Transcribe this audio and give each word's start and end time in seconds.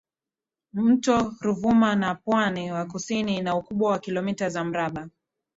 mto 0.73 1.33
Ruvuma 1.41 1.95
na 1.95 2.15
pwani 2.15 2.67
ya 2.67 2.85
kusini 2.85 3.37
ina 3.37 3.55
ukubwa 3.55 3.91
wa 3.91 3.99
kilomita 3.99 4.49
za 4.49 4.63
mraba 4.63 5.09